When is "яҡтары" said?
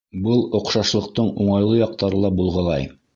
1.81-2.23